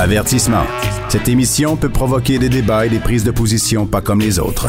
Avertissement. 0.00 0.64
Cette 1.10 1.28
émission 1.28 1.76
peut 1.76 1.90
provoquer 1.90 2.38
des 2.38 2.48
débats 2.48 2.86
et 2.86 2.88
des 2.88 3.00
prises 3.00 3.22
de 3.22 3.30
position 3.30 3.84
pas 3.84 4.00
comme 4.00 4.18
les 4.18 4.38
autres. 4.38 4.68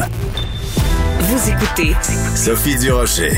Vous 1.20 1.48
écoutez 1.48 1.96
Sophie 2.36 2.78
Durocher. 2.78 3.32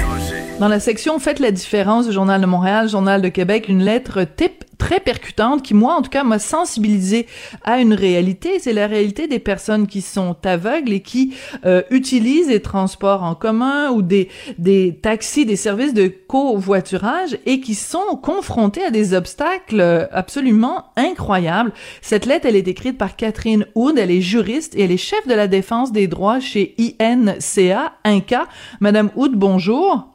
Dans 0.59 0.67
la 0.67 0.81
section 0.81 1.21
Faites 1.21 1.39
la 1.39 1.53
différence 1.53 2.09
du 2.09 2.13
Journal 2.13 2.41
de 2.41 2.47
Montréal, 2.47 2.89
Journal 2.89 3.23
de 3.23 3.29
Québec, 3.29 3.67
une 3.69 3.85
lettre 3.85 4.25
type 4.25 4.65
très 4.85 5.01
percutante 5.01 5.63
qui, 5.63 5.73
moi, 5.73 5.95
en 5.95 6.03
tout 6.03 6.11
cas, 6.11 6.25
m'a 6.25 6.39
sensibilisé 6.39 7.27
à 7.63 7.81
une 7.81 7.95
réalité. 7.95 8.59
C'est 8.59 8.75
la 8.75 8.87
réalité 8.87 9.27
des 9.27 9.39
personnes 9.39 9.87
qui 9.87 10.03
sont 10.03 10.37
aveugles 10.45 10.93
et 10.93 11.01
qui 11.01 11.35
euh, 11.65 11.81
utilisent 11.89 12.49
les 12.49 12.61
transports 12.61 13.23
en 13.23 13.35
commun 13.35 13.91
ou 13.93 14.03
des, 14.03 14.29
des 14.59 14.99
taxis, 15.01 15.47
des 15.47 15.57
services 15.57 15.95
de 15.95 16.09
covoiturage 16.09 17.39
et 17.47 17.61
qui 17.61 17.75
sont 17.75 18.17
confrontés 18.23 18.85
à 18.85 18.91
des 18.91 19.15
obstacles 19.15 20.07
absolument 20.13 20.93
incroyables. 20.97 21.73
Cette 22.03 22.27
lettre, 22.27 22.45
elle 22.47 22.57
est 22.57 22.69
écrite 22.69 22.99
par 22.99 23.17
Catherine 23.17 23.65
Hood. 23.75 23.97
Elle 23.97 24.11
est 24.11 24.21
juriste 24.21 24.77
et 24.77 24.83
elle 24.83 24.93
est 24.93 24.99
chef 24.99 25.27
de 25.27 25.33
la 25.33 25.49
défense 25.49 25.93
des 25.93 26.09
droits 26.09 26.41
chez 26.41 26.77
INCA, 27.01 27.95
INCA. 28.05 28.47
Madame 28.81 29.11
Hood, 29.17 29.33
bonjour. 29.33 30.09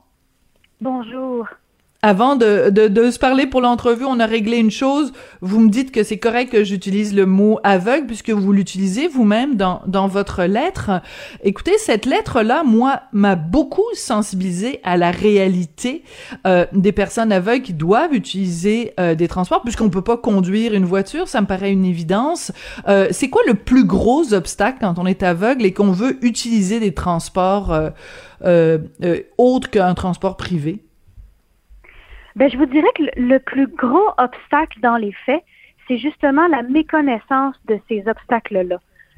Bonjour. 0.79 1.47
Avant 2.01 2.37
de, 2.37 2.69
de, 2.69 2.87
de, 2.87 3.11
se 3.11 3.19
parler 3.19 3.45
pour 3.45 3.59
l'entrevue, 3.59 4.05
on 4.05 4.21
a 4.21 4.25
réglé 4.25 4.55
une 4.55 4.71
chose. 4.71 5.11
Vous 5.41 5.59
me 5.59 5.69
dites 5.69 5.91
que 5.91 6.03
c'est 6.03 6.17
correct 6.17 6.49
que 6.49 6.63
j'utilise 6.63 7.13
le 7.13 7.25
mot 7.25 7.59
aveugle 7.65 8.07
puisque 8.07 8.29
vous 8.29 8.53
l'utilisez 8.53 9.09
vous-même 9.09 9.57
dans, 9.57 9.81
dans 9.85 10.07
votre 10.07 10.43
lettre. 10.43 11.01
Écoutez, 11.43 11.77
cette 11.77 12.05
lettre-là, 12.05 12.63
moi, 12.63 13.01
m'a 13.11 13.35
beaucoup 13.35 13.83
sensibilisé 13.93 14.79
à 14.85 14.95
la 14.95 15.11
réalité 15.11 16.03
euh, 16.47 16.65
des 16.71 16.93
personnes 16.93 17.33
aveugles 17.33 17.63
qui 17.63 17.73
doivent 17.73 18.13
utiliser 18.13 18.93
euh, 18.97 19.13
des 19.13 19.27
transports 19.27 19.61
puisqu'on 19.61 19.89
peut 19.89 20.01
pas 20.01 20.15
conduire 20.15 20.73
une 20.73 20.85
voiture. 20.85 21.27
Ça 21.27 21.41
me 21.41 21.47
paraît 21.47 21.73
une 21.73 21.83
évidence. 21.83 22.53
Euh, 22.87 23.09
c'est 23.11 23.29
quoi 23.29 23.41
le 23.45 23.55
plus 23.55 23.83
gros 23.83 24.33
obstacle 24.33 24.77
quand 24.79 24.99
on 24.99 25.05
est 25.05 25.21
aveugle 25.21 25.65
et 25.65 25.73
qu'on 25.73 25.91
veut 25.91 26.17
utiliser 26.21 26.79
des 26.79 26.93
transports 26.93 27.73
euh, 27.73 27.89
euh, 28.45 28.77
euh, 29.03 29.19
autres 29.37 29.69
qu'un 29.69 29.93
transport 29.95 30.37
privé? 30.37 30.79
Ben, 32.39 32.49
je 32.49 32.55
vous 32.55 32.67
dirais 32.67 32.87
que 32.95 33.03
le 33.17 33.37
plus 33.39 33.67
gros 33.67 34.11
obstacle 34.17 34.79
dans 34.79 34.95
les 34.95 35.11
faits, 35.25 35.43
c'est 35.85 35.97
justement 35.97 36.47
la 36.47 36.61
méconnaissance 36.61 37.57
de 37.67 37.77
ces 37.89 38.01
obstacles-là. 38.07 38.77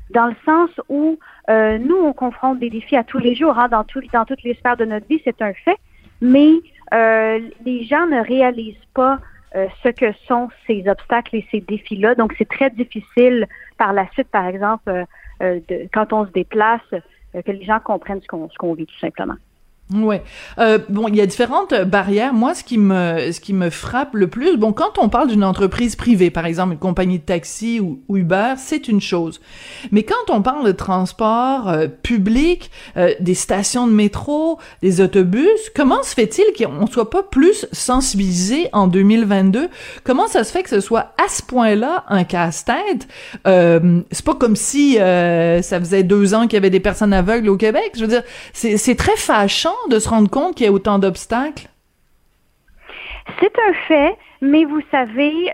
Dans 0.10 0.26
le 0.26 0.36
sens 0.44 0.72
où 0.90 1.20
euh, 1.48 1.78
nous, 1.78 1.98
on 1.98 2.14
confronte 2.14 2.58
des 2.58 2.72
défis 2.72 2.98
à 2.98 3.04
tous 3.04 3.20
les 3.20 3.36
jours, 3.36 3.60
hein, 3.60 3.68
dans, 3.68 3.84
tout, 3.84 4.02
dans 4.12 4.26
toutes 4.26 4.42
les 4.42 4.56
sphères 4.56 4.76
de 4.76 4.86
notre 4.86 5.06
vie, 5.06 5.22
c'est 5.24 5.40
un 5.44 5.54
fait, 5.54 5.78
mais 6.20 6.50
euh, 6.96 7.40
les 7.64 7.84
gens 7.84 8.08
ne 8.08 8.26
réalisent 8.26 8.88
pas 8.96 9.20
euh, 9.56 9.68
ce 9.84 9.90
que 9.90 10.12
sont 10.28 10.50
ces 10.66 10.88
obstacles 10.88 11.36
et 11.36 11.46
ces 11.52 11.62
défis-là. 11.62 12.16
Donc, 12.16 12.34
c'est 12.40 12.50
très 12.50 12.72
difficile 12.72 13.46
par 13.78 13.94
la 13.94 14.10
suite, 14.14 14.30
par 14.30 14.48
exemple, 14.48 14.90
euh, 14.90 15.06
euh, 15.44 15.60
de, 15.68 15.88
quand 15.94 16.12
on 16.12 16.26
se 16.26 16.32
déplace, 16.32 16.82
que 17.46 17.52
les 17.52 17.64
gens 17.64 17.80
comprennent 17.80 18.22
ce 18.22 18.58
qu'on 18.58 18.74
vit 18.74 18.88
tout 18.88 19.00
simplement. 19.00 19.36
Ouais. 19.94 20.24
Euh, 20.58 20.80
bon, 20.90 21.08
il 21.10 21.16
y 21.16 21.22
a 21.22 21.26
différentes 21.26 21.74
barrières. 21.74 22.34
Moi, 22.34 22.54
ce 22.54 22.64
qui 22.64 22.78
me, 22.78 23.32
ce 23.32 23.40
qui 23.40 23.54
me 23.54 23.70
frappe 23.70 24.14
le 24.14 24.28
plus, 24.28 24.56
bon, 24.58 24.72
quand 24.72 24.98
on 24.98 25.10
parle 25.10 25.28
d'une 25.28 25.44
entreprise 25.44 25.96
privée, 25.96 26.30
par 26.30 26.46
exemple 26.46 26.74
une 26.74 26.80
compagnie 26.80 27.20
de 27.20 27.24
taxi 27.24 27.80
ou, 27.80 28.00
Uber, 28.16 28.54
c'est 28.58 28.88
une 28.88 29.02
chose. 29.02 29.42
Mais 29.92 30.04
quand 30.04 30.30
on 30.30 30.42
parle 30.42 30.66
de 30.66 30.72
transport 30.72 31.68
euh, 31.68 31.88
public, 31.88 32.72
euh, 32.96 33.14
des 33.20 33.34
stations 33.34 33.88
de 33.88 33.92
métro, 33.92 34.60
des 34.82 35.02
autobus, 35.02 35.72
comment 35.76 36.04
se 36.04 36.14
fait-il 36.14 36.46
qu'on 36.58 36.88
soit 36.88 37.10
pas 37.10 37.24
plus 37.24 37.66
sensibilisé 37.72 38.70
en 38.72 38.88
2022 38.88 39.68
Comment 40.04 40.28
ça 40.28 40.44
se 40.44 40.52
fait 40.52 40.64
que 40.64 40.70
ce 40.70 40.80
soit 40.80 41.14
à 41.24 41.28
ce 41.28 41.42
point-là 41.44 42.06
un 42.08 42.24
casse-tête? 42.24 43.08
Euh, 43.48 44.02
C'est 44.12 44.26
pas 44.26 44.36
comme 44.36 44.56
si 44.56 44.96
ça 44.96 45.80
faisait 45.80 46.04
deux 46.04 46.34
ans 46.34 46.44
qu'il 46.44 46.54
y 46.54 46.58
avait 46.58 46.70
des 46.70 46.80
personnes 46.80 47.14
aveugles 47.14 47.50
au 47.50 47.58
Québec. 47.58 47.92
Je 47.96 48.02
veux 48.02 48.08
dire, 48.08 48.24
c'est 48.54 48.96
très 48.96 49.16
fâchant 49.16 49.76
de 49.90 50.00
se 50.00 50.10
rendre 50.10 50.30
compte 50.30 50.56
qu'il 50.56 50.66
y 50.66 50.70
a 50.70 50.72
autant 50.72 51.00
d'obstacles? 51.00 51.68
C'est 53.40 53.54
un 53.68 53.74
fait, 53.88 54.18
mais 54.42 54.66
vous 54.66 54.82
savez, 54.92 55.52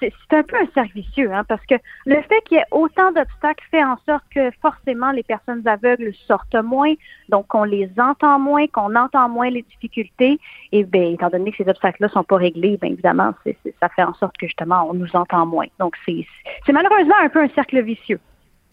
c'est 0.00 0.12
un 0.36 0.42
peu 0.42 0.56
un 0.56 0.66
cercle 0.74 0.92
vicieux, 0.94 1.32
hein, 1.32 1.44
parce 1.46 1.64
que 1.66 1.76
le 2.06 2.16
fait 2.22 2.40
qu'il 2.46 2.56
y 2.56 2.60
ait 2.60 2.64
autant 2.70 3.12
d'obstacles 3.12 3.64
fait 3.70 3.84
en 3.84 3.96
sorte 4.06 4.24
que 4.34 4.50
forcément 4.60 5.12
les 5.12 5.22
personnes 5.22 5.66
aveugles 5.66 6.12
sortent 6.26 6.56
moins, 6.56 6.94
donc 7.28 7.46
qu'on 7.48 7.64
les 7.64 7.88
entend 7.98 8.38
moins, 8.38 8.66
qu'on 8.66 8.96
entend 8.96 9.28
moins 9.28 9.50
les 9.50 9.62
difficultés, 9.62 10.40
et 10.72 10.84
bien, 10.84 11.10
étant 11.10 11.28
donné 11.28 11.52
que 11.52 11.62
ces 11.62 11.70
obstacles-là 11.70 12.08
sont 12.08 12.24
pas 12.24 12.36
réglés, 12.36 12.78
bien 12.80 12.90
évidemment, 12.90 13.32
ça 13.80 13.88
fait 13.90 14.02
en 14.02 14.14
sorte 14.14 14.36
que 14.38 14.46
justement 14.46 14.88
on 14.90 14.94
nous 14.94 15.14
entend 15.14 15.46
moins. 15.46 15.66
Donc 15.78 15.94
c'est 16.06 16.72
malheureusement 16.72 17.16
un 17.22 17.28
peu 17.28 17.42
un 17.42 17.48
cercle 17.50 17.80
vicieux. 17.82 18.18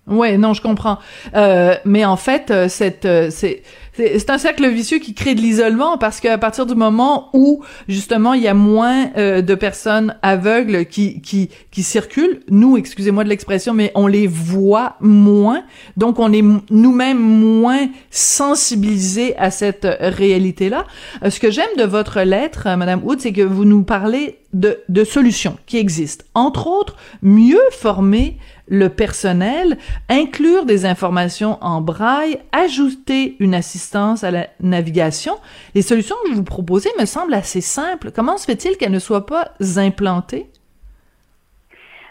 Ouais, 0.07 0.37
non, 0.37 0.53
je 0.53 0.61
comprends. 0.61 0.97
Euh, 1.35 1.75
mais 1.85 2.03
en 2.03 2.17
fait, 2.17 2.49
euh, 2.49 2.67
cette, 2.67 3.05
euh, 3.05 3.27
c'est, 3.29 3.61
c'est 3.93 4.29
un 4.29 4.39
cercle 4.39 4.67
vicieux 4.67 4.97
qui 4.97 5.13
crée 5.13 5.35
de 5.35 5.41
l'isolement 5.41 5.99
parce 5.99 6.19
qu'à 6.19 6.37
partir 6.39 6.65
du 6.65 6.73
moment 6.73 7.29
où 7.33 7.63
justement 7.87 8.33
il 8.33 8.41
y 8.41 8.47
a 8.47 8.53
moins 8.53 9.11
euh, 9.17 9.41
de 9.41 9.55
personnes 9.55 10.15
aveugles 10.21 10.85
qui 10.85 11.21
qui 11.21 11.49
qui 11.69 11.83
circulent, 11.83 12.39
nous, 12.49 12.77
excusez-moi 12.77 13.23
de 13.23 13.29
l'expression, 13.29 13.73
mais 13.73 13.91
on 13.93 14.07
les 14.07 14.25
voit 14.25 14.95
moins, 15.01 15.63
donc 15.97 16.17
on 16.17 16.31
est 16.33 16.43
nous-mêmes 16.71 17.19
moins 17.19 17.89
sensibilisés 18.09 19.37
à 19.37 19.51
cette 19.51 19.85
réalité-là. 19.99 20.85
ce 21.27 21.39
que 21.39 21.51
j'aime 21.51 21.75
de 21.77 21.83
votre 21.83 22.21
lettre, 22.21 22.67
Madame 22.77 23.01
Hood, 23.03 23.19
c'est 23.19 23.33
que 23.33 23.41
vous 23.41 23.65
nous 23.65 23.83
parlez 23.83 24.39
de 24.53 25.03
solutions 25.03 25.57
qui 25.65 25.77
existent, 25.77 26.25
entre 26.33 26.67
autres, 26.67 26.95
mieux 27.21 27.61
former 27.71 28.37
le 28.69 28.89
personnel, 28.89 29.77
inclure 30.09 30.65
des 30.65 30.85
informations 30.85 31.57
en 31.61 31.81
braille, 31.81 32.39
ajouter 32.51 33.35
une 33.39 33.55
assistance 33.55 34.23
à 34.23 34.31
la 34.31 34.47
navigation. 34.61 35.33
Les 35.75 35.81
solutions 35.81 36.15
que 36.23 36.33
vous 36.33 36.43
proposez 36.43 36.89
me 36.99 37.05
semblent 37.05 37.33
assez 37.33 37.61
simples. 37.61 38.11
Comment 38.11 38.37
se 38.37 38.45
fait-il 38.45 38.77
qu'elles 38.77 38.91
ne 38.91 38.99
soient 38.99 39.25
pas 39.25 39.51
implantées? 39.77 40.49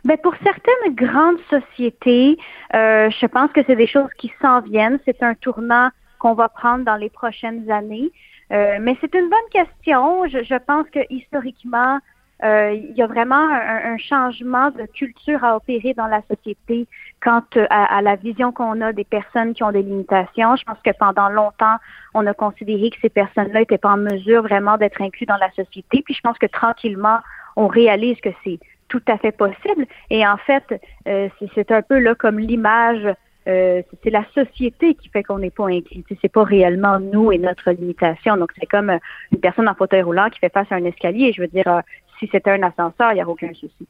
Ben 0.04 0.16
pour 0.16 0.34
certaines 0.42 0.94
grandes 0.94 1.38
sociétés, 1.50 2.38
euh, 2.74 3.10
je 3.10 3.26
pense 3.26 3.50
que 3.52 3.60
c'est 3.66 3.76
des 3.76 3.86
choses 3.86 4.10
qui 4.16 4.32
s'en 4.40 4.60
viennent. 4.60 4.98
C'est 5.04 5.22
un 5.22 5.34
tournant 5.34 5.90
qu'on 6.18 6.34
va 6.34 6.48
prendre 6.48 6.84
dans 6.84 6.96
les 6.96 7.10
prochaines 7.10 7.70
années. 7.70 8.10
Euh, 8.50 8.78
mais 8.80 8.96
c'est 9.00 9.14
une 9.14 9.28
bonne 9.28 9.38
question. 9.52 10.26
Je, 10.26 10.42
je 10.42 10.54
pense 10.66 10.86
que 10.90 11.00
historiquement, 11.10 11.98
euh, 12.44 12.72
il 12.72 12.96
y 12.96 13.02
a 13.02 13.06
vraiment 13.08 13.34
un, 13.34 13.94
un, 13.94 13.98
changement 13.98 14.70
de 14.70 14.84
culture 14.86 15.42
à 15.42 15.56
opérer 15.56 15.92
dans 15.94 16.06
la 16.06 16.22
société 16.30 16.86
quant 17.20 17.42
euh, 17.56 17.66
à, 17.68 17.96
à 17.96 18.00
la 18.00 18.14
vision 18.14 18.52
qu'on 18.52 18.80
a 18.80 18.92
des 18.92 19.04
personnes 19.04 19.54
qui 19.54 19.64
ont 19.64 19.72
des 19.72 19.82
limitations. 19.82 20.54
Je 20.54 20.62
pense 20.62 20.78
que 20.84 20.90
pendant 20.98 21.28
longtemps, 21.30 21.76
on 22.14 22.24
a 22.26 22.34
considéré 22.34 22.90
que 22.90 22.96
ces 23.02 23.08
personnes-là 23.08 23.60
n'étaient 23.60 23.78
pas 23.78 23.90
en 23.90 23.96
mesure 23.96 24.42
vraiment 24.42 24.76
d'être 24.76 25.02
inclus 25.02 25.26
dans 25.26 25.36
la 25.36 25.50
société. 25.50 26.02
Puis 26.02 26.14
je 26.14 26.20
pense 26.20 26.38
que 26.38 26.46
tranquillement, 26.46 27.18
on 27.56 27.66
réalise 27.66 28.20
que 28.20 28.30
c'est 28.44 28.60
tout 28.86 29.02
à 29.08 29.18
fait 29.18 29.32
possible. 29.32 29.86
Et 30.10 30.24
en 30.24 30.36
fait, 30.36 30.80
euh, 31.08 31.28
c'est 31.56 31.72
un 31.72 31.82
peu 31.82 31.98
là 31.98 32.14
comme 32.14 32.38
l'image 32.38 33.08
euh, 33.48 33.82
c'est 34.04 34.10
la 34.10 34.24
société 34.34 34.94
qui 34.94 35.08
fait 35.08 35.22
qu'on 35.22 35.38
n'est 35.38 35.50
pas 35.50 35.68
inclus. 35.68 36.04
C'est 36.20 36.30
pas 36.30 36.44
réellement 36.44 37.00
nous 37.00 37.32
et 37.32 37.38
notre 37.38 37.70
limitation. 37.70 38.36
Donc, 38.36 38.50
c'est 38.60 38.66
comme 38.66 38.90
une 39.32 39.40
personne 39.40 39.68
en 39.68 39.74
fauteuil 39.74 40.02
roulant 40.02 40.28
qui 40.28 40.38
fait 40.38 40.52
face 40.52 40.70
à 40.70 40.74
un 40.74 40.84
escalier. 40.84 41.32
Je 41.32 41.40
veux 41.40 41.48
dire, 41.48 41.82
si 42.18 42.28
c'était 42.30 42.50
un 42.50 42.62
ascenseur, 42.62 43.12
il 43.12 43.14
n'y 43.14 43.20
a 43.20 43.28
aucun 43.28 43.52
souci. 43.54 43.86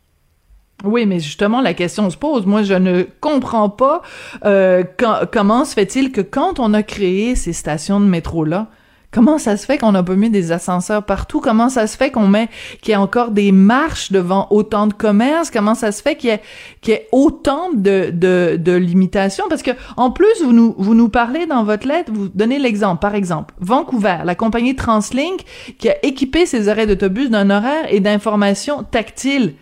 Oui, 0.84 1.06
mais 1.06 1.19
justement, 1.19 1.61
la 1.61 1.75
question 1.75 2.09
se 2.09 2.16
pose. 2.16 2.47
Moi, 2.47 2.62
je 2.62 2.75
ne 2.75 3.03
comprends 3.03 3.69
pas 3.69 4.03
euh, 4.44 4.84
comment 5.33 5.65
se 5.65 5.75
fait-il 5.75 6.12
que 6.12 6.21
quand 6.21 6.61
on 6.61 6.72
a 6.72 6.84
créé 6.84 7.34
ces 7.34 7.53
stations 7.53 7.99
de 7.99 8.06
métro-là, 8.06 8.69
Comment 9.11 9.39
ça 9.39 9.57
se 9.57 9.65
fait 9.65 9.79
qu'on 9.79 9.93
n'a 9.93 10.03
pas 10.03 10.17
mis 10.17 10.29
des 10.29 10.53
ascenseurs 10.53 11.03
partout? 11.03 11.41
Comment 11.41 11.71
ça 11.71 11.87
se 11.87 11.97
fait 11.97 12.11
qu'on 12.11 12.29
met 12.29 12.49
qu'il 12.83 12.93
y 12.93 12.95
a 12.95 13.01
encore 13.01 13.31
des 13.31 13.53
marches 13.53 14.13
devant 14.13 14.47
autant 14.51 14.87
de 14.87 14.93
commerces? 14.93 15.51
Comment 15.51 15.75
ça 15.75 15.93
se 15.93 16.03
fait 16.03 16.17
qu'il 16.17 16.29
y 16.29 16.33
ait, 16.35 16.43
qu'il 16.83 16.93
y 16.93 16.97
ait 16.99 17.09
autant 17.10 17.72
de, 17.72 18.10
de, 18.10 18.72
limitations? 18.75 19.47
Parce 19.49 19.63
que 19.63 19.71
en 19.97 20.10
plus, 20.10 20.43
vous 20.43 20.53
nous, 20.53 20.75
vous 20.77 20.95
nous 20.95 21.09
parlez 21.09 21.47
dans 21.47 21.65
votre 21.65 21.89
lettre, 21.89 22.13
vous 22.13 22.28
donnez 22.28 22.59
l'exemple. 22.59 23.01
Par 23.01 23.15
exemple, 23.15 23.55
Vancouver, 23.60 24.19
la 24.25 24.34
compagnie 24.34 24.77
Translink 24.77 25.43
qui 25.78 25.89
a 25.89 26.04
équipé 26.04 26.45
ses 26.45 26.69
arrêts 26.69 26.87
d'autobus 26.87 27.31
d'un 27.31 27.49
horaire 27.49 27.87
et 27.89 28.01
d'informations 28.01 28.83
tactiles. 28.83 29.54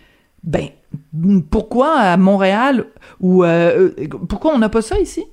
Ben, 0.43 0.67
pourquoi 1.49 1.93
à 1.93 2.17
Montréal 2.17 2.87
ou 3.21 3.45
euh, 3.45 3.91
pourquoi 4.27 4.53
on 4.53 4.57
n'a 4.57 4.69
pas 4.69 4.81
ça 4.81 4.99
ici? 4.99 5.23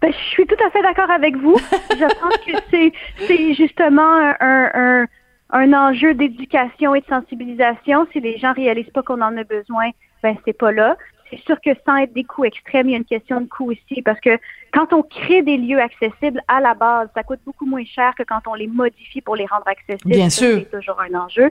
Ben, 0.00 0.12
je 0.12 0.24
suis 0.30 0.46
tout 0.46 0.56
à 0.64 0.70
fait 0.70 0.82
d'accord 0.82 1.10
avec 1.10 1.36
vous. 1.36 1.56
je 1.90 2.14
pense 2.20 2.36
que 2.38 2.92
c'est, 3.26 3.54
justement 3.54 4.02
un, 4.02 4.70
un, 4.74 5.06
un 5.50 5.72
enjeu 5.72 6.14
d'éducation 6.14 6.94
et 6.94 7.00
de 7.00 7.06
sensibilisation. 7.06 8.06
Si 8.12 8.20
les 8.20 8.38
gens 8.38 8.52
réalisent 8.52 8.90
pas 8.90 9.02
qu'on 9.02 9.20
en 9.20 9.36
a 9.36 9.44
besoin, 9.44 9.90
ben 10.22 10.36
c'est 10.44 10.56
pas 10.56 10.72
là. 10.72 10.96
c'est 11.30 11.40
sûr 11.40 11.60
que 11.60 11.70
sans 11.86 11.96
être 11.96 12.12
des 12.12 12.24
coûts 12.24 12.44
extrêmes, 12.44 12.88
il 12.88 12.92
y 12.92 12.94
a 12.94 12.98
une 12.98 13.04
question 13.04 13.40
de 13.40 13.46
coût 13.46 13.72
ici 13.72 14.02
parce 14.02 14.20
que 14.20 14.38
quand 14.72 14.92
on 14.92 15.02
crée 15.02 15.42
des 15.42 15.56
lieux 15.56 15.80
accessibles 15.80 16.42
à 16.48 16.60
la 16.60 16.74
base, 16.74 17.08
ça 17.14 17.22
coûte 17.22 17.40
beaucoup 17.44 17.66
moins 17.66 17.84
cher 17.84 18.14
que 18.16 18.22
quand 18.22 18.40
on 18.46 18.54
les 18.54 18.66
modifie 18.66 19.20
pour 19.20 19.36
les 19.36 19.46
rendre 19.46 19.66
accessibles. 19.66 20.14
Bien 20.14 20.30
sûr. 20.30 20.58
C'est 20.58 20.78
toujours 20.78 21.00
un 21.00 21.14
enjeu. 21.14 21.50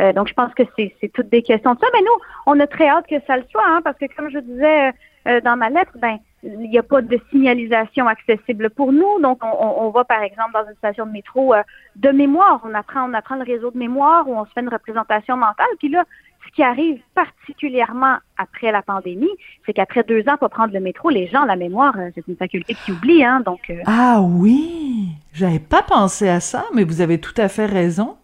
Euh, 0.00 0.12
donc, 0.12 0.28
je 0.28 0.34
pense 0.34 0.52
que 0.54 0.62
c'est 0.76 1.12
toutes 1.12 1.28
des 1.28 1.42
questions 1.42 1.74
de 1.74 1.80
ça. 1.80 1.86
Mais 1.92 2.00
nous, 2.00 2.16
on 2.46 2.58
a 2.60 2.66
très 2.66 2.88
hâte 2.88 3.06
que 3.06 3.20
ça 3.26 3.36
le 3.36 3.44
soit, 3.50 3.66
hein, 3.66 3.80
parce 3.82 3.98
que 3.98 4.06
comme 4.16 4.30
je 4.30 4.38
disais 4.38 4.92
euh, 5.26 5.40
dans 5.40 5.56
ma 5.56 5.70
lettre, 5.70 5.92
ben 5.96 6.18
il 6.42 6.70
n'y 6.70 6.78
a 6.78 6.82
pas 6.82 7.02
de 7.02 7.20
signalisation 7.30 8.08
accessible 8.08 8.70
pour 8.70 8.92
nous. 8.92 9.20
Donc, 9.20 9.38
on, 9.44 9.74
on, 9.78 9.90
va, 9.90 10.04
par 10.04 10.22
exemple, 10.22 10.52
dans 10.52 10.68
une 10.68 10.76
station 10.76 11.06
de 11.06 11.12
métro 11.12 11.54
euh, 11.54 11.62
de 11.96 12.10
mémoire. 12.10 12.60
On 12.64 12.74
apprend, 12.74 13.08
on 13.08 13.14
apprend 13.14 13.36
le 13.36 13.44
réseau 13.44 13.70
de 13.70 13.78
mémoire 13.78 14.28
où 14.28 14.34
on 14.34 14.44
se 14.44 14.50
fait 14.50 14.60
une 14.60 14.68
représentation 14.68 15.36
mentale. 15.36 15.68
Puis 15.78 15.88
là, 15.88 16.04
ce 16.44 16.52
qui 16.52 16.62
arrive 16.62 17.00
particulièrement 17.14 18.16
après 18.36 18.72
la 18.72 18.82
pandémie, 18.82 19.30
c'est 19.64 19.72
qu'après 19.72 20.02
deux 20.02 20.28
ans 20.28 20.36
pour 20.36 20.50
prendre 20.50 20.72
le 20.72 20.80
métro, 20.80 21.10
les 21.10 21.28
gens, 21.28 21.44
la 21.44 21.56
mémoire, 21.56 21.94
euh, 21.96 22.10
c'est 22.14 22.26
une 22.26 22.36
faculté 22.36 22.74
qui 22.74 22.90
oublie. 22.92 23.24
Hein, 23.24 23.40
donc, 23.40 23.70
euh. 23.70 23.80
Ah 23.86 24.20
oui! 24.20 25.10
J'avais 25.32 25.60
pas 25.60 25.82
pensé 25.82 26.28
à 26.28 26.40
ça, 26.40 26.64
mais 26.74 26.82
vous 26.82 27.00
avez 27.00 27.20
tout 27.20 27.34
à 27.36 27.48
fait 27.48 27.66
raison. 27.66 28.16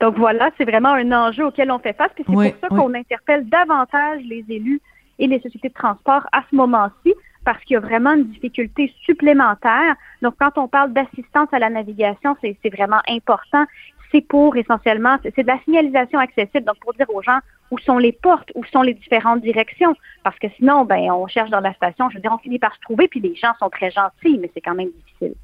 Donc 0.00 0.16
voilà, 0.16 0.50
c'est 0.56 0.64
vraiment 0.64 0.94
un 0.94 1.12
enjeu 1.12 1.46
auquel 1.46 1.70
on 1.70 1.78
fait 1.78 1.92
face. 1.92 2.10
Puis 2.14 2.24
c'est 2.26 2.32
pour 2.32 2.60
ça 2.60 2.68
qu'on 2.68 2.94
interpelle 2.94 3.48
davantage 3.48 4.22
les 4.24 4.44
élus 4.48 4.80
et 5.18 5.26
les 5.26 5.40
sociétés 5.40 5.68
de 5.68 5.74
transport 5.74 6.26
à 6.32 6.42
ce 6.50 6.56
moment-ci 6.56 7.14
parce 7.44 7.62
qu'il 7.64 7.74
y 7.74 7.76
a 7.76 7.80
vraiment 7.80 8.12
une 8.12 8.24
difficulté 8.24 8.92
supplémentaire. 9.04 9.94
Donc, 10.22 10.34
quand 10.38 10.58
on 10.58 10.68
parle 10.68 10.92
d'assistance 10.92 11.48
à 11.52 11.58
la 11.58 11.70
navigation, 11.70 12.36
c'est 12.40 12.70
vraiment 12.70 13.00
important. 13.08 13.64
C'est 14.12 14.20
pour 14.20 14.56
essentiellement, 14.56 15.16
c'est 15.22 15.42
de 15.42 15.46
la 15.46 15.58
signalisation 15.64 16.18
accessible, 16.18 16.64
donc 16.64 16.78
pour 16.80 16.92
dire 16.94 17.06
aux 17.14 17.22
gens 17.22 17.38
où 17.70 17.78
sont 17.78 17.98
les 17.98 18.12
portes, 18.12 18.50
où 18.56 18.64
sont 18.64 18.82
les 18.82 18.94
différentes 18.94 19.40
directions, 19.40 19.94
parce 20.24 20.38
que 20.38 20.48
sinon, 20.56 20.84
ben, 20.84 21.10
on 21.12 21.28
cherche 21.28 21.50
dans 21.50 21.60
la 21.60 21.72
station, 21.74 22.10
je 22.10 22.16
veux 22.16 22.20
dire, 22.20 22.32
on 22.32 22.38
finit 22.38 22.58
par 22.58 22.74
se 22.74 22.80
trouver, 22.80 23.06
puis 23.06 23.20
les 23.20 23.36
gens 23.36 23.52
sont 23.60 23.70
très 23.70 23.90
gentils, 23.92 24.38
mais 24.38 24.50
c'est 24.52 24.60
quand 24.60 24.74
même 24.74 24.90
difficile. 24.90 25.34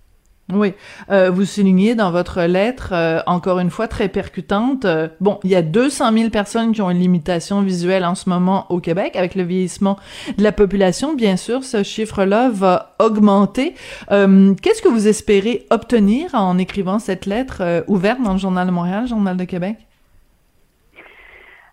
Oui, 0.52 0.74
euh, 1.10 1.28
vous 1.28 1.44
soulignez 1.44 1.96
dans 1.96 2.12
votre 2.12 2.42
lettre, 2.42 2.90
euh, 2.92 3.18
encore 3.26 3.58
une 3.58 3.70
fois 3.70 3.88
très 3.88 4.08
percutante, 4.08 4.84
euh, 4.84 5.08
bon, 5.20 5.40
il 5.42 5.50
y 5.50 5.56
a 5.56 5.62
200 5.62 6.12
000 6.12 6.30
personnes 6.30 6.70
qui 6.70 6.80
ont 6.82 6.90
une 6.90 7.00
limitation 7.00 7.62
visuelle 7.62 8.04
en 8.04 8.14
ce 8.14 8.28
moment 8.28 8.64
au 8.70 8.78
Québec. 8.78 9.16
Avec 9.16 9.34
le 9.34 9.42
vieillissement 9.42 9.96
de 10.38 10.44
la 10.44 10.52
population, 10.52 11.14
bien 11.14 11.36
sûr, 11.36 11.64
ce 11.64 11.82
chiffre-là 11.82 12.48
va 12.50 12.94
augmenter. 13.00 13.74
Qu'est-ce 14.08 14.82
que 14.82 14.88
vous 14.88 15.08
espérez 15.08 15.66
obtenir 15.70 16.32
en 16.34 16.58
écrivant 16.58 17.00
cette 17.00 17.26
lettre 17.26 17.84
ouverte 17.88 18.22
dans 18.22 18.32
le 18.32 18.38
Journal 18.38 18.66
de 18.66 18.72
Montréal, 18.72 19.08
Journal 19.08 19.36
de 19.36 19.44
Québec? 19.44 19.76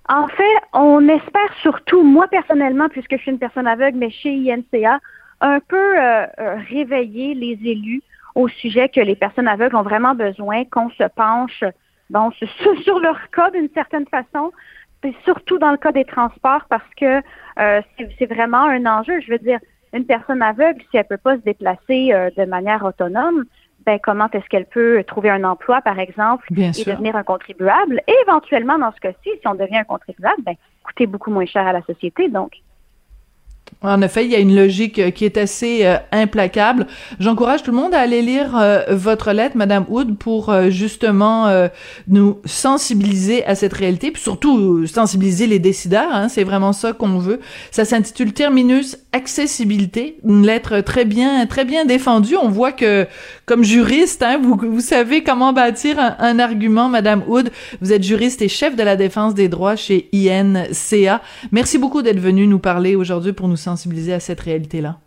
En 0.10 0.28
fait, 0.28 0.58
on 0.74 1.08
espère 1.08 1.54
surtout, 1.62 2.04
moi 2.04 2.28
personnellement, 2.28 2.90
puisque 2.90 3.18
je 3.18 3.22
suis 3.22 3.32
une 3.32 3.40
personne 3.40 3.68
aveugle, 3.68 4.00
mais 4.00 4.10
chez 4.10 4.52
INCA, 4.52 5.00
un 5.42 5.60
peu 5.60 5.96
réveiller 6.70 7.36
les 7.36 7.60
élus 7.64 8.02
au 8.36 8.48
sujet 8.48 8.90
que 8.90 9.02
les 9.02 9.16
personnes 9.16 9.48
aveugles 9.48 9.76
ont 9.76 9.84
vraiment 9.84 10.16
besoin 10.16 10.66
qu'on 10.66 10.90
se 10.92 11.04
penche 11.16 11.64
bon, 12.10 12.32
sur 12.84 13.00
leur 13.00 13.30
cas 13.32 13.52
d'une 13.52 13.70
certaine 13.74 14.08
façon, 14.08 14.52
et 15.04 15.14
surtout 15.26 15.58
dans 15.58 15.72
le 15.72 15.78
cas 15.78 15.92
des 15.92 16.06
transports 16.06 16.66
parce 16.70 16.90
que 16.98 17.22
euh, 17.60 17.82
c'est 18.18 18.26
vraiment 18.26 18.64
un 18.64 18.86
enjeu. 18.86 19.20
Je 19.22 19.32
veux 19.32 19.40
dire, 19.40 19.60
une 19.92 20.06
personne 20.06 20.42
aveugle, 20.42 20.82
si 20.90 20.98
elle 20.98 21.06
peut 21.06 21.18
pas 21.18 21.36
se 21.36 21.42
déplacer 21.42 22.14
euh, 22.14 22.30
de 22.38 22.46
manière 22.46 22.84
autonome, 22.84 23.46
ben 23.86 24.00
comment 24.02 24.30
est-ce 24.32 24.48
qu'elle 24.48 24.66
peut 24.66 25.04
trouver 25.06 25.30
un 25.30 25.44
emploi, 25.44 25.82
par 25.82 26.00
exemple, 26.00 26.48
et 26.58 26.86
devenir 26.86 27.18
un 27.18 27.24
contribuable? 27.24 28.02
Et 28.08 28.14
éventuellement, 28.26 28.80
dans 28.80 28.94
ce 28.94 29.00
cas-ci, 29.02 29.30
si 29.42 29.48
on 29.48 29.56
devient 29.56 29.78
un 29.78 29.84
contribuable, 29.84 30.42
ben 30.44 30.56
coûter 30.84 31.06
beaucoup 31.06 31.32
moins 31.32 31.46
cher 31.46 31.68
à 31.68 31.74
la 31.74 31.82
société. 31.82 32.30
Donc, 32.30 32.54
en 33.84 34.02
effet, 34.02 34.26
il 34.26 34.32
y 34.32 34.36
a 34.36 34.40
une 34.40 34.56
logique 34.56 34.98
euh, 35.00 35.12
qui 35.12 35.26
est 35.26 35.38
assez 35.38 35.86
euh, 35.86 35.98
implacable. 36.12 36.88
J'encourage 37.20 37.64
tout 37.64 37.72
le 37.72 37.78
monde 37.78 37.94
à 37.94 38.00
aller 38.00 38.22
lire 38.22 38.56
euh, 38.56 38.84
votre 38.90 39.32
lettre, 39.34 39.58
Madame 39.58 39.86
Wood, 39.90 40.18
pour 40.18 40.54
justement 40.70 41.50
nous 42.08 42.40
sensibiliser 42.46 43.46
à 43.46 43.56
cette 43.56 43.74
réalité, 43.74 44.12
puis 44.12 44.22
surtout 44.22 44.86
sensibiliser 44.88 45.48
les 45.48 45.60
décideurs. 45.60 46.10
Hein, 46.12 46.30
c'est 46.30 46.44
vraiment 46.44 46.74
ça 46.74 46.94
qu'on 46.94 47.18
veut. 47.18 47.40
Ça 47.72 47.86
s'intitule 47.86 48.34
Terminus 48.34 48.98
accessibilité, 49.14 50.18
une 50.28 50.46
lettre 50.46 50.82
très 50.82 51.06
bien, 51.06 51.46
très 51.46 51.66
bien 51.66 51.86
défendue. 51.86 52.36
On 52.36 52.50
voit 52.50 52.72
que, 52.72 53.08
comme 53.46 53.64
juriste, 53.64 54.24
hein, 54.24 54.40
vous, 54.42 54.60
vous 54.62 54.82
savez 54.82 55.24
comment 55.24 55.54
bâtir 55.54 56.00
un, 56.00 56.16
un 56.20 56.40
argument, 56.40 56.90
Madame 56.90 57.24
Wood. 57.28 57.52
Vous 57.82 57.94
êtes 57.94 58.04
juriste 58.04 58.42
et 58.42 58.50
chef 58.50 58.76
de 58.76 58.84
la 58.84 58.96
défense 58.96 59.34
des 59.34 59.48
droits 59.48 59.76
chez 59.76 60.10
INCA. 60.14 61.22
Merci 61.52 61.78
beaucoup 61.78 62.02
d'être 62.02 62.20
venu 62.20 62.48
nous 62.48 62.60
parler 62.60 62.96
aujourd'hui 62.96 63.34
pour 63.34 63.48
nous 63.48 63.56
sensibiliser 63.56 64.14
à 64.14 64.20
cette 64.20 64.42
réalité-là. 64.42 64.98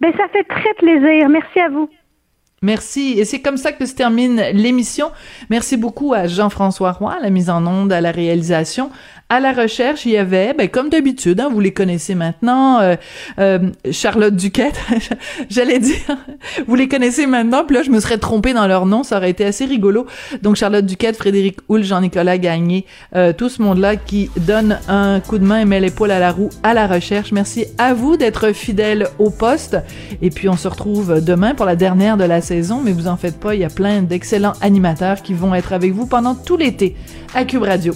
Ben, 0.00 0.12
ça 0.16 0.26
fait 0.32 0.44
très 0.44 0.74
plaisir. 0.78 1.28
Merci 1.28 1.60
à 1.60 1.68
vous. 1.68 1.88
Merci. 2.62 3.18
Et 3.18 3.24
c'est 3.24 3.40
comme 3.40 3.56
ça 3.56 3.72
que 3.72 3.84
se 3.86 3.94
termine 3.94 4.40
l'émission. 4.52 5.10
Merci 5.50 5.76
beaucoup 5.76 6.14
à 6.14 6.28
Jean-François 6.28 6.92
Roy, 6.92 7.14
à 7.14 7.20
la 7.20 7.30
mise 7.30 7.50
en 7.50 7.66
onde, 7.66 7.92
à 7.92 8.00
la 8.00 8.12
réalisation, 8.12 8.90
à 9.32 9.40
la 9.40 9.54
recherche, 9.54 10.04
il 10.04 10.12
y 10.12 10.18
avait, 10.18 10.52
ben, 10.52 10.68
comme 10.68 10.90
d'habitude, 10.90 11.40
hein, 11.40 11.48
vous 11.50 11.60
les 11.60 11.72
connaissez 11.72 12.14
maintenant, 12.14 12.80
euh, 12.80 12.96
euh, 13.38 13.60
Charlotte 13.90 14.36
Duquette, 14.36 14.78
j'allais 15.48 15.78
dire, 15.78 16.18
vous 16.66 16.74
les 16.74 16.86
connaissez 16.86 17.26
maintenant, 17.26 17.64
puis 17.64 17.76
là, 17.76 17.82
je 17.82 17.88
me 17.88 17.98
serais 17.98 18.18
trompée 18.18 18.52
dans 18.52 18.66
leur 18.66 18.84
nom, 18.84 19.02
ça 19.02 19.16
aurait 19.16 19.30
été 19.30 19.46
assez 19.46 19.64
rigolo. 19.64 20.06
Donc, 20.42 20.56
Charlotte 20.56 20.84
Duquette, 20.84 21.16
Frédéric 21.16 21.60
Houle, 21.70 21.82
Jean-Nicolas 21.82 22.36
Gagné, 22.36 22.84
euh, 23.16 23.32
tout 23.32 23.48
ce 23.48 23.62
monde-là 23.62 23.96
qui 23.96 24.30
donne 24.36 24.78
un 24.86 25.20
coup 25.20 25.38
de 25.38 25.46
main 25.46 25.60
et 25.60 25.64
met 25.64 25.80
l'épaule 25.80 26.10
à 26.10 26.18
la 26.18 26.30
roue 26.30 26.50
à 26.62 26.74
la 26.74 26.86
recherche. 26.86 27.32
Merci 27.32 27.64
à 27.78 27.94
vous 27.94 28.18
d'être 28.18 28.52
fidèles 28.52 29.08
au 29.18 29.30
poste. 29.30 29.78
Et 30.20 30.28
puis, 30.28 30.50
on 30.50 30.58
se 30.58 30.68
retrouve 30.68 31.24
demain 31.24 31.54
pour 31.54 31.64
la 31.64 31.74
dernière 31.74 32.18
de 32.18 32.24
la 32.24 32.42
saison, 32.42 32.82
mais 32.84 32.92
vous 32.92 33.08
en 33.08 33.16
faites 33.16 33.40
pas, 33.40 33.54
il 33.54 33.62
y 33.62 33.64
a 33.64 33.70
plein 33.70 34.02
d'excellents 34.02 34.52
animateurs 34.60 35.22
qui 35.22 35.32
vont 35.32 35.54
être 35.54 35.72
avec 35.72 35.92
vous 35.92 36.04
pendant 36.04 36.34
tout 36.34 36.58
l'été 36.58 36.96
à 37.34 37.46
Cube 37.46 37.62
Radio. 37.62 37.94